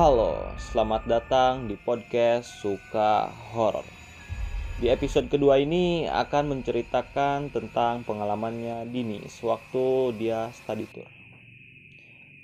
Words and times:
Halo, 0.00 0.56
selamat 0.56 1.04
datang 1.04 1.68
di 1.68 1.76
podcast 1.76 2.64
Suka 2.64 3.28
Horor. 3.52 3.84
Di 4.80 4.88
episode 4.88 5.28
kedua 5.28 5.60
ini 5.60 6.08
akan 6.08 6.56
menceritakan 6.56 7.52
tentang 7.52 8.00
pengalamannya 8.08 8.88
Dini 8.88 9.20
sewaktu 9.28 10.16
dia 10.16 10.48
study 10.56 10.88
tour. 10.88 11.04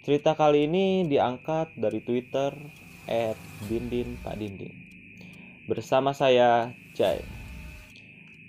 Cerita 0.04 0.36
kali 0.36 0.68
ini 0.68 1.08
diangkat 1.08 1.72
dari 1.80 2.04
Twitter 2.04 2.52
@dindin 3.72 4.20
Pak. 4.20 4.36
Bersama 5.64 6.12
saya, 6.12 6.76
Jai. 6.92 7.24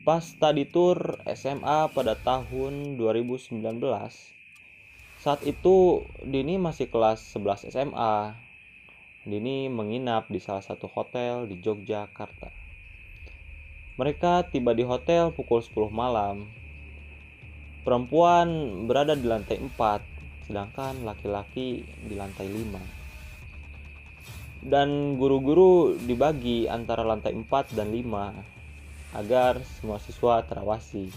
Pas 0.03 0.19
study 0.19 0.67
tour 0.67 1.15
SMA 1.31 1.95
pada 1.95 2.19
tahun 2.19 2.99
2019, 2.99 3.55
saat 5.23 5.39
itu 5.47 6.03
Dini 6.27 6.59
masih 6.59 6.91
kelas 6.91 7.23
11 7.31 7.71
SMA 7.71 8.46
Dini 9.27 9.67
menginap 9.67 10.31
di 10.31 10.39
salah 10.39 10.63
satu 10.63 10.87
hotel 10.87 11.51
di 11.51 11.59
Yogyakarta. 11.59 12.47
Mereka 13.99 14.47
tiba 14.55 14.71
di 14.71 14.87
hotel 14.87 15.35
pukul 15.35 15.59
10 15.59 15.91
malam. 15.91 16.47
Perempuan 17.83 18.47
berada 18.87 19.19
di 19.19 19.27
lantai 19.27 19.59
4, 19.59 20.47
sedangkan 20.47 21.03
laki-laki 21.03 21.83
di 22.07 22.15
lantai 22.15 22.47
5. 22.47 24.63
Dan 24.63 25.19
guru-guru 25.19 25.99
dibagi 25.99 26.71
antara 26.71 27.03
lantai 27.03 27.35
4 27.35 27.75
dan 27.75 27.91
5 27.91 28.31
agar 29.11 29.59
semua 29.75 29.99
siswa 29.99 30.39
terawasi. 30.47 31.11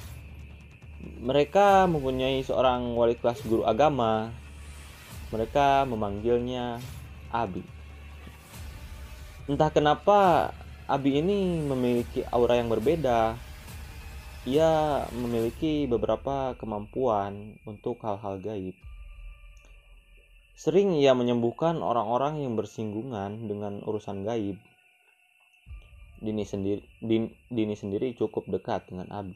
Mereka 1.23 1.87
mempunyai 1.87 2.43
seorang 2.43 2.91
wali 2.99 3.15
kelas 3.15 3.39
guru 3.47 3.63
agama. 3.63 4.35
Mereka 5.31 5.87
memanggilnya 5.87 6.83
Abi. 7.31 7.79
Entah 9.51 9.67
kenapa 9.75 10.55
Abi 10.87 11.19
ini 11.19 11.59
memiliki 11.59 12.23
aura 12.31 12.55
yang 12.55 12.71
berbeda. 12.71 13.35
Ia 14.47 14.71
memiliki 15.11 15.91
beberapa 15.91 16.55
kemampuan 16.55 17.59
untuk 17.67 17.99
hal-hal 18.07 18.39
gaib. 18.39 18.79
Sering 20.55 20.95
ia 20.95 21.19
menyembuhkan 21.19 21.83
orang-orang 21.83 22.47
yang 22.47 22.55
bersinggungan 22.55 23.51
dengan 23.51 23.83
urusan 23.83 24.23
gaib. 24.23 24.55
Dini 26.23 26.47
sendiri, 26.47 26.87
Din, 27.03 27.35
Dini 27.51 27.75
sendiri 27.75 28.15
cukup 28.15 28.47
dekat 28.47 28.87
dengan 28.87 29.11
Abi. 29.11 29.35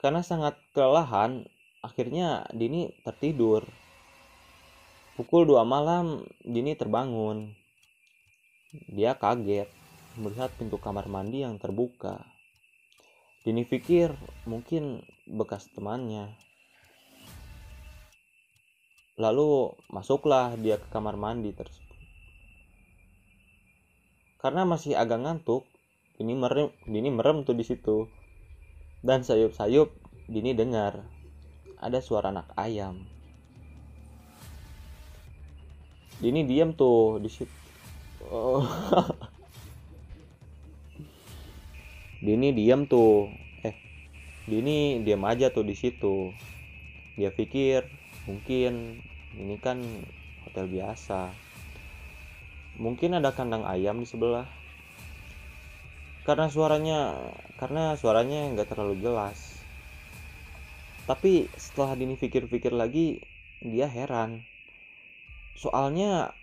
Karena 0.00 0.24
sangat 0.24 0.56
kelelahan, 0.72 1.44
akhirnya 1.84 2.48
Dini 2.56 2.88
tertidur. 3.04 3.68
Pukul 5.20 5.44
2 5.44 5.60
malam, 5.60 6.24
Dini 6.40 6.72
terbangun 6.72 7.60
dia 8.72 9.12
kaget 9.20 9.68
melihat 10.16 10.48
pintu 10.56 10.80
kamar 10.80 11.04
mandi 11.04 11.44
yang 11.44 11.60
terbuka. 11.60 12.24
Dini 13.44 13.68
pikir 13.68 14.16
mungkin 14.48 15.04
bekas 15.28 15.68
temannya. 15.76 16.32
Lalu 19.20 19.76
masuklah 19.92 20.56
dia 20.56 20.80
ke 20.80 20.88
kamar 20.88 21.20
mandi 21.20 21.52
tersebut. 21.52 22.00
Karena 24.40 24.64
masih 24.64 24.96
agak 24.96 25.20
ngantuk, 25.20 25.68
Dini 26.16 26.32
merem, 26.32 26.72
Dini 26.88 27.12
merem 27.12 27.44
tuh 27.44 27.52
di 27.52 27.68
situ. 27.68 28.08
Dan 29.04 29.20
sayup-sayup 29.20 29.92
Dini 30.32 30.56
dengar 30.56 31.04
ada 31.76 31.98
suara 32.00 32.32
anak 32.32 32.56
ayam. 32.56 33.04
Dini 36.22 36.46
diam 36.46 36.72
tuh 36.72 37.18
di 37.18 37.28
situ 37.28 37.61
oh. 38.30 38.62
Dini 42.22 42.54
diam 42.54 42.86
tuh. 42.86 43.34
Eh 43.66 43.74
Dini 44.46 45.02
diam 45.02 45.26
aja 45.26 45.50
tuh 45.50 45.66
di 45.66 45.74
situ. 45.74 46.30
Dia 47.18 47.34
pikir 47.34 47.82
mungkin 48.30 49.02
ini 49.34 49.58
kan 49.58 49.82
hotel 50.46 50.70
biasa. 50.70 51.34
Mungkin 52.78 53.18
ada 53.18 53.34
kandang 53.34 53.66
ayam 53.66 53.98
di 53.98 54.06
sebelah. 54.06 54.46
Karena 56.22 56.46
suaranya 56.46 57.18
karena 57.58 57.98
suaranya 57.98 58.54
nggak 58.54 58.70
terlalu 58.70 59.02
jelas. 59.02 59.58
Tapi 61.10 61.50
setelah 61.58 61.98
Dini 61.98 62.14
pikir-pikir 62.14 62.70
lagi 62.70 63.18
dia 63.58 63.90
heran. 63.90 64.46
Soalnya 65.58 66.38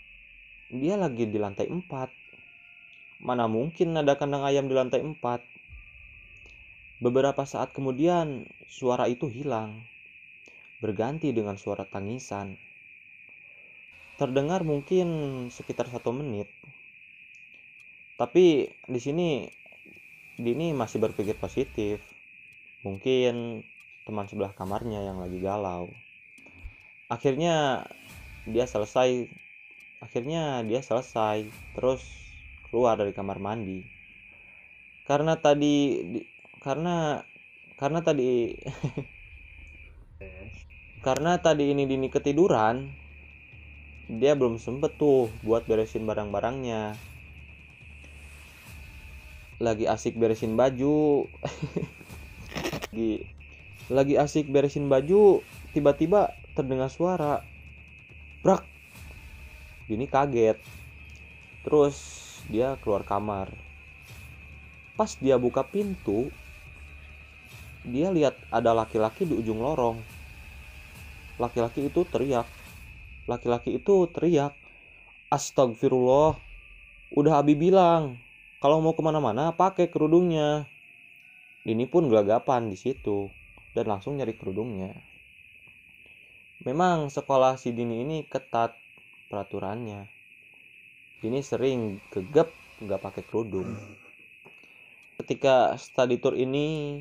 dia 0.70 0.96
lagi 0.98 1.26
di 1.26 1.42
lantai 1.42 1.66
4. 1.66 3.26
Mana 3.26 3.50
mungkin 3.50 3.98
ada 3.98 4.16
kandang 4.16 4.46
ayam 4.46 4.70
di 4.70 4.78
lantai 4.78 5.02
4? 5.02 5.18
Beberapa 7.02 7.42
saat 7.50 7.74
kemudian, 7.74 8.46
suara 8.70 9.10
itu 9.10 9.26
hilang, 9.26 9.82
berganti 10.78 11.34
dengan 11.34 11.58
suara 11.58 11.90
tangisan. 11.90 12.54
Terdengar 14.22 14.62
mungkin 14.62 15.08
sekitar 15.50 15.90
satu 15.90 16.14
menit. 16.14 16.48
Tapi 18.20 18.68
di 18.68 19.00
sini 19.00 19.48
Dini 20.40 20.72
masih 20.72 21.04
berpikir 21.04 21.36
positif. 21.36 22.00
Mungkin 22.88 23.60
teman 24.08 24.24
sebelah 24.32 24.56
kamarnya 24.56 25.04
yang 25.04 25.20
lagi 25.20 25.36
galau. 25.44 25.92
Akhirnya 27.12 27.84
dia 28.48 28.64
selesai 28.64 29.28
akhirnya 30.00 30.64
dia 30.64 30.80
selesai 30.80 31.48
terus 31.76 32.02
keluar 32.68 32.96
dari 32.96 33.12
kamar 33.12 33.40
mandi. 33.40 33.84
Karena 35.04 35.36
tadi 35.36 36.06
di, 36.06 36.22
karena 36.64 37.24
karena 37.80 38.00
tadi 38.04 38.56
karena 41.06 41.40
tadi 41.40 41.72
ini 41.72 41.88
Dini 41.88 42.12
ketiduran 42.12 42.92
dia 44.10 44.34
belum 44.34 44.58
sempet 44.58 44.98
tuh 44.98 45.30
buat 45.46 45.70
beresin 45.70 46.06
barang-barangnya. 46.10 46.98
Lagi 49.62 49.86
asik 49.86 50.18
beresin 50.18 50.56
baju. 50.58 51.28
Lagi 52.90 53.22
lagi 53.90 54.16
asik 54.18 54.50
beresin 54.50 54.90
baju 54.90 55.46
tiba-tiba 55.74 56.34
terdengar 56.58 56.90
suara. 56.90 57.46
Brak 58.42 58.79
Dini 59.90 60.06
kaget. 60.06 60.62
Terus 61.66 61.98
dia 62.46 62.78
keluar 62.86 63.02
kamar. 63.02 63.50
Pas 64.94 65.18
dia 65.18 65.42
buka 65.42 65.66
pintu, 65.66 66.30
dia 67.82 68.14
lihat 68.14 68.38
ada 68.54 68.78
laki-laki 68.78 69.26
di 69.26 69.34
ujung 69.34 69.58
lorong. 69.58 69.98
Laki-laki 71.42 71.90
itu 71.90 72.06
teriak. 72.06 72.46
Laki-laki 73.26 73.82
itu 73.82 74.06
teriak. 74.14 74.54
Astagfirullah. 75.34 76.38
Udah 77.18 77.42
Abi 77.42 77.58
bilang, 77.58 78.22
kalau 78.62 78.86
mau 78.86 78.94
ke 78.94 79.02
mana-mana 79.02 79.50
pakai 79.58 79.90
kerudungnya. 79.90 80.70
Dini 81.66 81.90
pun 81.90 82.06
gelagapan 82.14 82.70
di 82.70 82.78
situ 82.78 83.34
dan 83.74 83.90
langsung 83.90 84.22
nyari 84.22 84.38
kerudungnya. 84.38 84.94
Memang 86.68 87.08
sekolah 87.08 87.56
si 87.56 87.72
Dini 87.72 88.04
ini 88.04 88.18
ketat 88.28 88.76
peraturannya. 89.30 90.10
Ini 91.22 91.40
sering 91.46 92.02
gegap 92.10 92.50
nggak 92.82 93.00
pakai 93.00 93.24
kerudung. 93.24 93.78
Ketika 95.22 95.78
study 95.78 96.18
tour 96.18 96.34
ini 96.34 97.00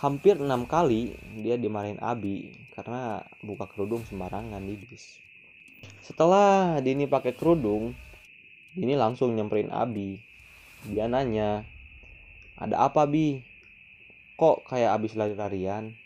hampir 0.00 0.40
enam 0.40 0.64
kali 0.64 1.12
dia 1.40 1.60
dimarahin 1.60 2.00
Abi 2.00 2.52
karena 2.72 3.20
buka 3.44 3.68
kerudung 3.68 4.02
sembarangan 4.08 4.64
di 4.64 4.74
bis. 4.88 5.20
Setelah 6.00 6.80
Dini 6.80 7.04
pakai 7.04 7.36
kerudung 7.36 7.92
Dini 8.76 8.92
langsung 8.92 9.32
nyamperin 9.32 9.72
Abi. 9.72 10.20
Dia 10.84 11.08
nanya 11.08 11.64
ada 12.56 12.88
apa 12.88 13.08
Bi? 13.08 13.40
Kok 14.36 14.68
kayak 14.68 15.00
abis 15.00 15.16
lari-larian? 15.16 15.96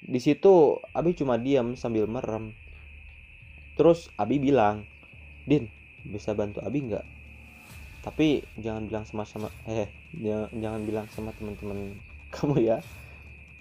Di 0.00 0.18
situ 0.18 0.80
Abi 0.96 1.12
cuma 1.12 1.36
diam 1.36 1.76
sambil 1.76 2.08
merem 2.08 2.56
terus 3.78 4.12
Abi 4.20 4.38
bilang 4.38 4.84
Din 5.48 5.68
bisa 6.02 6.34
bantu 6.34 6.62
Abi 6.62 6.82
nggak? 6.86 7.06
Tapi 8.02 8.42
jangan 8.58 8.90
bilang 8.90 9.04
sama 9.06 9.22
sama 9.22 9.48
eh 9.66 9.86
jangan, 10.10 10.50
jangan 10.58 10.80
bilang 10.82 11.06
sama 11.14 11.30
teman-teman 11.38 11.94
kamu 12.34 12.56
ya. 12.62 12.78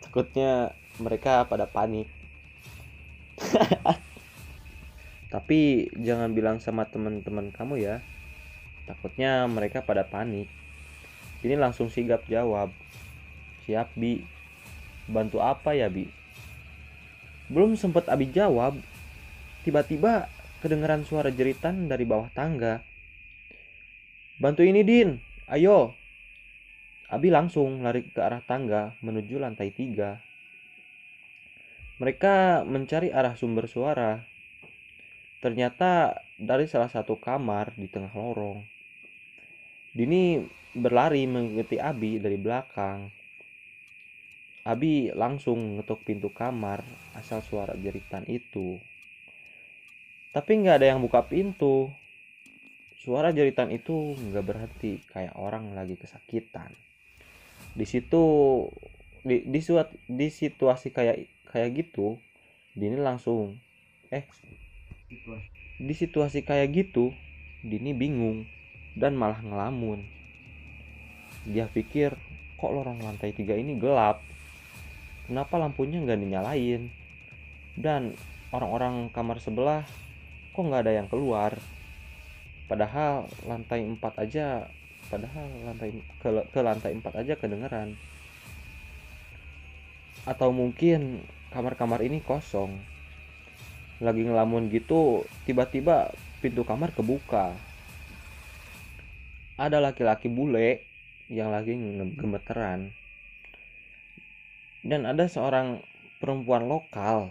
Takutnya 0.02 0.74
mereka 0.98 1.46
pada 1.46 1.70
panik. 1.70 2.10
Tapi 5.34 5.90
jangan 5.96 6.34
bilang 6.34 6.58
sama 6.58 6.90
teman-teman 6.90 7.54
kamu 7.54 7.80
ya. 7.80 8.02
Takutnya 8.90 9.46
mereka 9.46 9.86
pada 9.86 10.04
panik. 10.04 10.50
Ini 11.46 11.58
langsung 11.58 11.94
sigap 11.94 12.26
jawab 12.26 12.74
siap 13.66 13.88
bi. 13.96 14.20
Bantu 15.08 15.40
apa 15.40 15.72
ya 15.78 15.88
bi? 15.88 16.08
Belum 17.48 17.76
sempat 17.80 18.08
abi 18.12 18.28
jawab 18.32 18.76
tiba-tiba 19.62 20.30
kedengeran 20.62 21.06
suara 21.06 21.34
jeritan 21.34 21.90
dari 21.90 22.06
bawah 22.06 22.30
tangga. 22.34 22.82
Bantu 24.42 24.62
ini, 24.66 24.82
Din. 24.86 25.18
Ayo. 25.50 25.98
Abi 27.12 27.28
langsung 27.28 27.84
lari 27.84 28.08
ke 28.08 28.24
arah 28.24 28.40
tangga 28.40 28.96
menuju 29.04 29.36
lantai 29.36 29.76
tiga. 29.76 30.24
Mereka 32.00 32.64
mencari 32.64 33.12
arah 33.12 33.36
sumber 33.36 33.68
suara. 33.68 34.24
Ternyata 35.44 36.16
dari 36.40 36.72
salah 36.72 36.88
satu 36.88 37.20
kamar 37.20 37.76
di 37.76 37.92
tengah 37.92 38.16
lorong. 38.16 38.64
Dini 39.92 40.40
berlari 40.72 41.28
mengikuti 41.28 41.76
Abi 41.76 42.16
dari 42.18 42.40
belakang. 42.40 43.12
Abi 44.64 45.12
langsung 45.12 45.78
ngetuk 45.78 46.08
pintu 46.08 46.32
kamar 46.32 46.80
asal 47.20 47.44
suara 47.44 47.76
jeritan 47.76 48.24
itu. 48.32 48.80
Tapi 50.32 50.64
nggak 50.64 50.80
ada 50.80 50.88
yang 50.96 51.04
buka 51.04 51.28
pintu. 51.28 51.92
Suara 53.04 53.36
jeritan 53.36 53.68
itu 53.68 54.16
nggak 54.16 54.46
berhenti 54.48 55.04
kayak 55.12 55.36
orang 55.36 55.76
lagi 55.76 56.00
kesakitan. 56.00 56.72
Di 57.76 57.84
situ 57.84 58.24
di 59.28 59.44
di, 59.44 59.60
suat, 59.60 59.92
di 60.08 60.32
situasi 60.32 60.96
kayak 60.96 61.28
kayak 61.52 61.70
gitu, 61.76 62.16
Dini 62.72 62.96
langsung 62.96 63.60
eh 64.08 64.24
di 65.82 65.94
situasi 65.98 66.48
kayak 66.48 66.72
gitu, 66.72 67.12
Dini 67.68 67.92
bingung 67.92 68.48
dan 68.96 69.20
malah 69.20 69.44
ngelamun. 69.44 70.08
Dia 71.44 71.68
pikir 71.68 72.16
kok 72.56 72.72
lorong 72.72 73.04
lantai 73.04 73.36
tiga 73.36 73.60
ini 73.60 73.76
gelap. 73.76 74.24
Kenapa 75.28 75.60
lampunya 75.60 76.00
nggak 76.00 76.22
dinyalain? 76.24 76.88
Dan 77.76 78.16
orang-orang 78.52 79.10
kamar 79.12 79.40
sebelah 79.40 79.84
kok 80.52 80.64
nggak 80.68 80.84
ada 80.88 80.94
yang 81.00 81.08
keluar? 81.08 81.56
Padahal 82.68 83.28
lantai 83.48 83.84
4 83.84 84.00
aja 84.24 84.68
padahal 85.12 85.48
lantai 85.68 85.92
ke, 86.24 86.30
ke 86.52 86.60
lantai 86.64 86.92
4 86.96 87.22
aja 87.24 87.34
kedengeran. 87.36 88.00
Atau 90.24 90.56
mungkin 90.56 91.24
kamar-kamar 91.52 92.00
ini 92.04 92.24
kosong. 92.24 92.80
Lagi 94.00 94.24
ngelamun 94.24 94.72
gitu 94.72 95.28
tiba-tiba 95.44 96.16
pintu 96.40 96.64
kamar 96.64 96.96
kebuka. 96.96 97.52
Ada 99.60 99.84
laki-laki 99.84 100.32
bule 100.32 100.88
yang 101.28 101.52
lagi 101.52 101.76
gemeteran. 102.16 102.92
Dan 104.82 105.06
ada 105.06 105.30
seorang 105.30 105.84
perempuan 106.18 106.66
lokal 106.66 107.30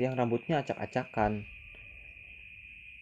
yang 0.00 0.16
rambutnya 0.16 0.64
acak-acakan 0.64 1.44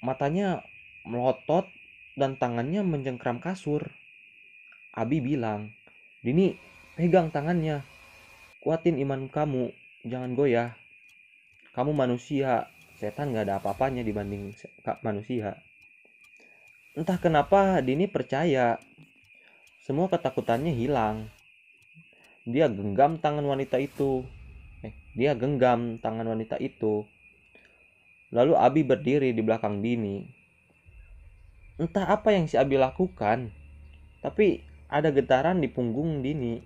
Matanya 0.05 0.61
melotot 1.09 1.65
dan 2.13 2.37
tangannya 2.37 2.85
mencengkram 2.85 3.41
kasur. 3.41 3.89
Abi 4.93 5.25
bilang, 5.25 5.73
Dini, 6.21 6.53
pegang 6.93 7.33
tangannya. 7.33 7.81
Kuatin 8.61 9.01
iman 9.01 9.33
kamu, 9.33 9.73
jangan 10.05 10.37
goyah. 10.37 10.77
Kamu 11.73 11.97
manusia, 11.97 12.69
setan 13.01 13.33
gak 13.33 13.49
ada 13.49 13.65
apa-apanya 13.65 14.05
dibanding 14.05 14.53
manusia. 15.01 15.57
Entah 16.93 17.17
kenapa 17.17 17.81
Dini 17.81 18.05
percaya. 18.05 18.77
Semua 19.89 20.13
ketakutannya 20.13 20.77
hilang. 20.77 21.33
Dia 22.45 22.69
genggam 22.69 23.17
tangan 23.17 23.45
wanita 23.49 23.81
itu. 23.81 24.21
Eh, 24.85 24.93
dia 25.17 25.33
genggam 25.33 25.97
tangan 25.97 26.29
wanita 26.29 26.61
itu 26.61 27.09
Lalu 28.35 28.53
Abi 28.59 28.83
berdiri 28.83 29.31
di 29.31 29.39
belakang 29.47 29.79
Dini. 29.79 30.27
Entah 31.79 32.11
apa 32.11 32.35
yang 32.35 32.51
si 32.51 32.59
Abi 32.59 32.75
lakukan, 32.75 33.55
tapi 34.27 34.67
ada 34.91 35.15
getaran 35.15 35.63
di 35.63 35.71
punggung 35.71 36.19
Dini. 36.19 36.59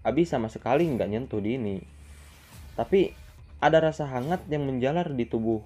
Abi 0.00 0.24
sama 0.24 0.48
sekali 0.48 0.88
nggak 0.88 1.08
nyentuh 1.12 1.44
Dini. 1.44 1.76
Tapi 2.72 3.12
ada 3.60 3.84
rasa 3.84 4.08
hangat 4.08 4.48
yang 4.48 4.64
menjalar 4.64 5.12
di 5.12 5.28
tubuh, 5.28 5.60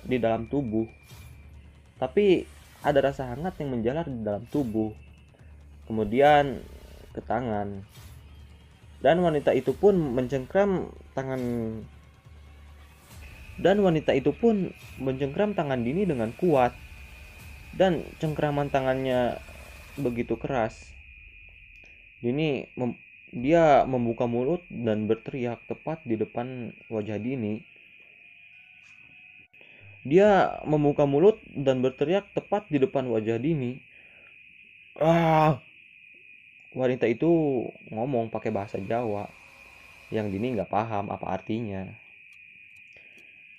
di 0.00 0.16
dalam 0.16 0.48
tubuh. 0.48 0.88
Tapi 2.00 2.48
ada 2.80 3.04
rasa 3.04 3.36
hangat 3.36 3.60
yang 3.60 3.76
menjalar 3.76 4.08
di 4.08 4.24
dalam 4.24 4.48
tubuh. 4.48 4.96
Kemudian 5.84 6.64
ke 7.12 7.20
tangan. 7.20 7.84
Dan 9.04 9.20
wanita 9.20 9.52
itu 9.52 9.76
pun 9.76 9.96
mencengkram 9.96 10.88
tangan 11.12 11.40
dan 13.60 13.84
wanita 13.84 14.16
itu 14.16 14.32
pun 14.32 14.72
mencengkram 14.96 15.52
tangan 15.52 15.84
Dini 15.84 16.08
dengan 16.08 16.32
kuat. 16.32 16.72
Dan 17.76 18.02
cengkraman 18.18 18.72
tangannya 18.72 19.36
begitu 20.00 20.34
keras. 20.40 20.90
Dini 22.24 22.66
mem 22.74 22.96
dia 23.30 23.86
membuka 23.86 24.26
mulut 24.26 24.66
dan 24.66 25.06
berteriak 25.06 25.62
tepat 25.70 26.02
di 26.02 26.18
depan 26.18 26.74
wajah 26.90 27.20
Dini. 27.20 27.62
Dia 30.02 30.58
membuka 30.66 31.04
mulut 31.04 31.38
dan 31.46 31.84
berteriak 31.84 32.26
tepat 32.32 32.66
di 32.72 32.80
depan 32.80 33.06
wajah 33.06 33.38
Dini. 33.38 33.78
Ah! 34.98 35.62
Wanita 36.74 37.06
itu 37.06 37.28
ngomong 37.92 38.32
pakai 38.32 38.50
bahasa 38.50 38.80
Jawa 38.82 39.30
yang 40.10 40.32
Dini 40.32 40.58
nggak 40.58 40.72
paham 40.72 41.06
apa 41.12 41.26
artinya 41.30 41.86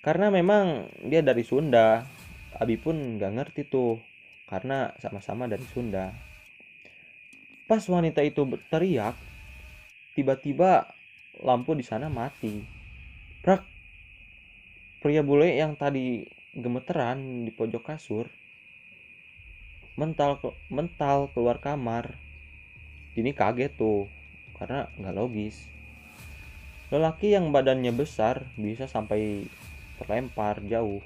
karena 0.02 0.28
memang 0.28 0.90
dia 1.06 1.22
dari 1.22 1.46
Sunda. 1.46 2.02
Abi 2.58 2.76
pun 2.76 3.16
nggak 3.16 3.32
ngerti 3.32 3.62
tuh. 3.70 4.02
Karena 4.50 4.92
sama-sama 5.00 5.48
dari 5.48 5.64
Sunda. 5.72 6.12
Pas 7.64 7.80
wanita 7.88 8.20
itu 8.20 8.44
berteriak 8.44 9.16
tiba-tiba 10.12 10.92
lampu 11.40 11.72
di 11.72 11.86
sana 11.86 12.12
mati. 12.12 12.60
Prak. 13.40 13.64
Pria 15.00 15.24
bule 15.24 15.56
yang 15.56 15.74
tadi 15.74 16.22
gemeteran 16.52 17.48
di 17.48 17.50
pojok 17.50 17.82
kasur 17.82 18.28
mental 19.92 20.40
mental 20.72 21.28
keluar 21.36 21.60
kamar. 21.60 22.16
Ini 23.12 23.36
kaget 23.36 23.76
tuh 23.76 24.08
karena 24.56 24.88
nggak 24.96 25.16
logis. 25.16 25.68
Lelaki 26.88 27.32
yang 27.32 27.52
badannya 27.52 27.92
besar 27.92 28.48
bisa 28.56 28.88
sampai 28.88 29.48
terlempar 30.02 30.58
jauh. 30.66 30.98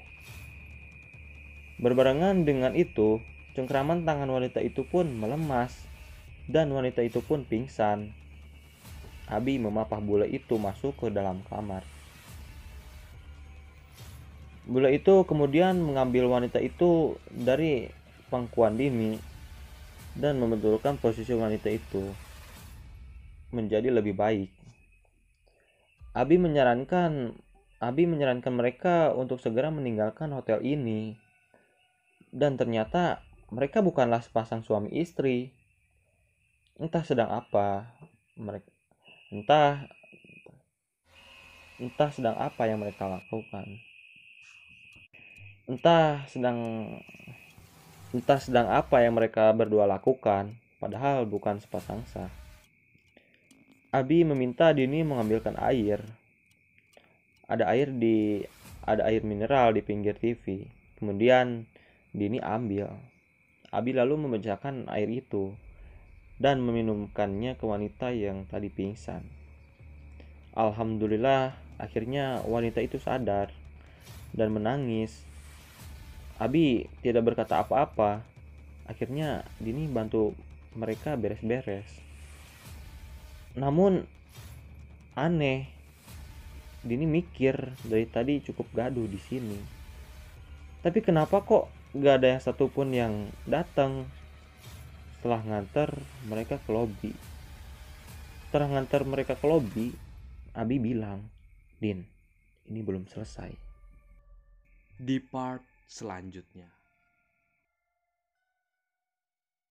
Berbarengan 1.77 2.41
dengan 2.41 2.73
itu, 2.73 3.21
cengkraman 3.53 4.01
tangan 4.01 4.33
wanita 4.33 4.65
itu 4.65 4.81
pun 4.81 5.05
melemas 5.13 5.85
dan 6.49 6.73
wanita 6.73 7.05
itu 7.05 7.21
pun 7.21 7.45
pingsan. 7.45 8.11
Abi 9.29 9.61
memapah 9.61 10.01
bule 10.01 10.25
itu 10.25 10.57
masuk 10.57 10.97
ke 10.97 11.07
dalam 11.13 11.45
kamar. 11.45 11.85
Bule 14.67 14.91
itu 14.91 15.23
kemudian 15.23 15.79
mengambil 15.79 16.27
wanita 16.27 16.59
itu 16.59 17.15
dari 17.29 17.87
pangkuan 18.27 18.75
dini 18.75 19.15
dan 20.17 20.41
membetulkan 20.41 20.97
posisi 20.97 21.31
wanita 21.31 21.69
itu 21.71 22.03
menjadi 23.53 23.93
lebih 23.93 24.17
baik. 24.17 24.49
Abi 26.17 26.41
menyarankan 26.41 27.37
Abi 27.77 28.09
menyarankan 28.09 28.57
mereka 28.57 29.13
untuk 29.13 29.37
segera 29.37 29.69
meninggalkan 29.69 30.33
hotel 30.33 30.65
ini. 30.65 31.13
Dan 32.33 32.57
ternyata 32.57 33.21
mereka 33.53 33.85
bukanlah 33.85 34.25
sepasang 34.25 34.65
suami 34.65 34.89
istri. 34.97 35.53
Entah 36.81 37.05
sedang 37.05 37.29
apa 37.29 37.85
mereka 38.37 38.69
entah 39.29 39.85
entah 41.77 42.09
sedang 42.09 42.33
apa 42.41 42.65
yang 42.65 42.81
mereka 42.81 43.05
lakukan. 43.05 43.77
Entah 45.69 46.25
sedang 46.33 46.57
entah 48.09 48.39
sedang 48.41 48.73
apa 48.73 49.05
yang 49.05 49.13
mereka 49.13 49.53
berdua 49.53 49.85
lakukan, 49.85 50.57
padahal 50.81 51.29
bukan 51.29 51.61
sepasang 51.61 52.01
sah. 52.09 52.33
Abi 53.93 54.25
meminta 54.25 54.73
Dini 54.73 55.05
mengambilkan 55.05 55.53
air 55.61 56.01
ada 57.47 57.63
air 57.71 57.95
di 57.95 58.43
ada 58.83 59.07
air 59.07 59.23
mineral 59.23 59.71
di 59.71 59.79
pinggir 59.79 60.19
TV. 60.19 60.67
Kemudian 60.99 61.67
Dini 62.11 62.39
ambil. 62.43 62.91
Abi 63.71 63.91
lalu 63.91 64.15
memecahkan 64.27 64.87
air 64.91 65.11
itu 65.11 65.55
dan 66.39 66.63
meminumkannya 66.63 67.59
ke 67.59 67.65
wanita 67.67 68.15
yang 68.15 68.47
tadi 68.47 68.71
pingsan. 68.71 69.23
Alhamdulillah, 70.55 71.53
akhirnya 71.77 72.41
wanita 72.47 72.81
itu 72.81 72.97
sadar 72.97 73.51
dan 74.33 74.49
menangis. 74.55 75.23
Abi 76.39 76.87
tidak 77.03 77.33
berkata 77.33 77.63
apa-apa. 77.63 78.23
Akhirnya 78.87 79.43
Dini 79.59 79.85
bantu 79.91 80.31
mereka 80.73 81.19
beres-beres. 81.19 81.85
Namun 83.53 84.07
aneh 85.13 85.76
Dini 86.87 87.03
mikir 87.03 87.75
dari 87.83 88.07
tadi 88.07 88.39
cukup 88.39 88.71
gaduh 88.71 89.05
di 89.05 89.19
sini. 89.19 89.59
tapi 90.77 91.03
kenapa 91.03 91.43
kok 91.43 91.67
gak 91.97 92.23
ada 92.23 92.37
yang 92.37 92.41
satupun 92.41 92.87
yang 92.95 93.13
datang 93.43 94.07
setelah 95.19 95.43
nganter 95.43 95.91
mereka 96.29 96.61
ke 96.63 96.69
lobby 96.71 97.11
setelah 98.47 98.77
nganter 98.77 99.03
mereka 99.03 99.33
ke 99.35 99.43
lobby 99.43 99.91
Abi 100.55 100.77
bilang 100.79 101.27
Din 101.81 102.05
ini 102.71 102.79
belum 102.79 103.09
selesai 103.09 103.51
Di 104.97 105.17
part 105.21 105.61
selanjutnya. 105.85 106.76